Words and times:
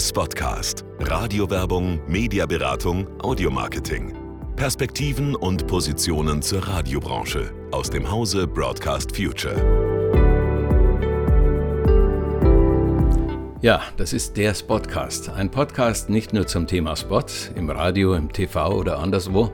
Spotcast. 0.00 0.84
Radiowerbung, 0.98 2.00
Mediaberatung, 2.08 3.06
Audiomarketing. 3.20 4.14
Perspektiven 4.56 5.36
und 5.36 5.66
Positionen 5.66 6.40
zur 6.40 6.66
Radiobranche 6.66 7.52
aus 7.70 7.90
dem 7.90 8.10
Hause 8.10 8.46
Broadcast 8.46 9.14
Future. 9.14 9.54
Ja, 13.60 13.82
das 13.98 14.14
ist 14.14 14.38
der 14.38 14.54
Spotcast. 14.54 15.28
Ein 15.28 15.50
Podcast 15.50 16.08
nicht 16.08 16.32
nur 16.32 16.46
zum 16.46 16.66
Thema 16.66 16.96
Spot 16.96 17.26
im 17.54 17.68
Radio, 17.68 18.14
im 18.14 18.32
TV 18.32 18.74
oder 18.74 18.98
anderswo, 18.98 19.52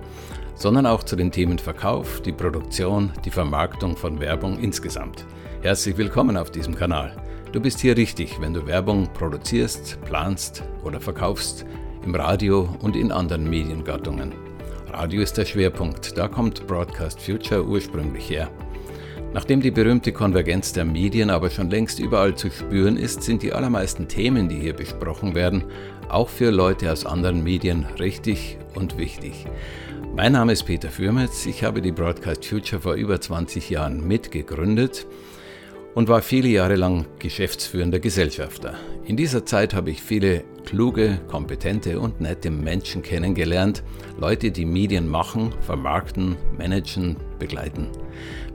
sondern 0.55 0.87
auch 0.87 1.03
zu 1.03 1.17
den 1.17 1.33
Themen 1.33 1.59
Verkauf, 1.59 2.23
die 2.23 2.33
Produktion, 2.33 3.13
die 3.25 3.31
Vermarktung 3.31 3.97
von 3.97 4.21
Werbung 4.21 4.61
insgesamt. 4.61 5.27
Herzlich 5.63 5.97
willkommen 5.97 6.37
auf 6.37 6.53
diesem 6.53 6.77
Kanal. 6.77 7.26
Du 7.57 7.63
bist 7.63 7.81
hier 7.81 7.97
richtig, 7.97 8.39
wenn 8.39 8.53
du 8.53 8.67
Werbung 8.67 9.09
produzierst, 9.15 9.99
planst 10.05 10.63
oder 10.85 11.01
verkaufst, 11.01 11.65
im 12.05 12.15
Radio 12.15 12.69
und 12.83 12.95
in 12.97 13.11
anderen 13.11 13.49
Mediengattungen. 13.49 14.35
Radio 14.93 15.23
ist 15.23 15.39
der 15.39 15.47
Schwerpunkt, 15.47 16.19
da 16.19 16.29
kommt 16.29 16.67
Broadcast 16.67 17.19
Future 17.19 17.65
ursprünglich 17.65 18.29
her. 18.29 18.51
Nachdem 19.33 19.63
die 19.63 19.71
berühmte 19.71 20.13
Konvergenz 20.13 20.75
der 20.75 20.85
Medien 20.85 21.31
aber 21.31 21.49
schon 21.49 21.71
längst 21.71 21.99
überall 21.99 22.35
zu 22.35 22.51
spüren 22.51 22.99
ist, 22.99 23.23
sind 23.23 23.43
die 23.43 23.55
allermeisten 23.55 24.07
Themen, 24.07 24.51
die 24.51 24.61
hier 24.61 24.75
besprochen 24.75 25.35
werden, 25.35 25.65
auch 26.11 26.29
für 26.29 26.51
Leute 26.51 26.93
aus 26.93 27.07
anderen 27.07 27.43
Medien 27.43 27.87
richtig 27.99 28.59
und 28.75 28.99
wichtig. 28.99 29.47
Mein 30.15 30.33
Name 30.33 30.53
ist 30.53 30.65
Peter 30.65 30.91
Fürmetz, 30.91 31.47
ich 31.47 31.65
habe 31.65 31.81
die 31.81 31.93
Broadcast 31.93 32.45
Future 32.45 32.83
vor 32.83 32.97
über 32.97 33.19
20 33.19 33.71
Jahren 33.71 34.07
mitgegründet 34.07 35.07
und 35.97 36.09
war 36.09 36.21
viele 36.21 36.49
Jahre 36.49 36.77
lang 36.77 37.07
geschäftsführender 37.19 38.01
Gesellschafter. 38.01 38.75
In 39.07 39.17
dieser 39.17 39.47
Zeit 39.47 39.73
habe 39.73 39.91
ich 39.91 40.03
viele 40.03 40.45
kluge, 40.67 41.19
kompetente 41.27 41.99
und 41.99 42.21
nette 42.21 42.51
Menschen 42.51 43.01
kennengelernt, 43.01 43.83
Leute, 44.21 44.51
die 44.51 44.67
Medien 44.67 45.09
machen, 45.09 45.55
vermarkten, 45.63 46.37
managen, 46.59 47.17
begleiten. 47.39 47.89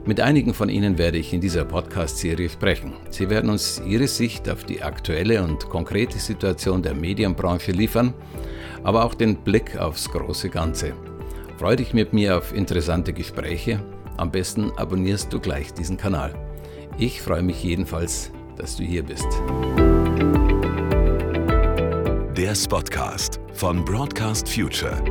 Mit 0.06 0.20
einigen 0.20 0.54
von 0.54 0.68
ihnen 0.68 0.98
werde 0.98 1.18
ich 1.18 1.32
in 1.32 1.40
dieser 1.40 1.64
Podcast-Serie 1.64 2.48
sprechen. 2.48 2.92
Sie 3.10 3.28
werden 3.28 3.50
uns 3.50 3.82
ihre 3.84 4.06
Sicht 4.06 4.48
auf 4.48 4.62
die 4.62 4.80
aktuelle 4.80 5.42
und 5.42 5.68
konkrete 5.68 6.20
Situation 6.20 6.80
der 6.80 6.94
Medienbranche 6.94 7.72
liefern, 7.72 8.14
aber 8.84 9.04
auch 9.04 9.14
den 9.14 9.34
Blick 9.34 9.76
aufs 9.76 10.08
große 10.08 10.48
Ganze. 10.48 10.92
Freue 11.58 11.74
dich 11.74 11.92
mit 11.92 12.12
mir 12.12 12.38
auf 12.38 12.54
interessante 12.54 13.12
Gespräche. 13.12 13.82
Am 14.16 14.30
besten 14.30 14.70
abonnierst 14.76 15.32
du 15.32 15.40
gleich 15.40 15.74
diesen 15.74 15.96
Kanal. 15.96 16.51
Ich 16.98 17.22
freue 17.22 17.42
mich 17.42 17.62
jedenfalls, 17.64 18.30
dass 18.56 18.76
du 18.76 18.84
hier 18.84 19.02
bist. 19.02 19.26
Der 22.36 22.54
Spotcast 22.54 23.40
von 23.54 23.84
Broadcast 23.84 24.48
Future. 24.48 25.02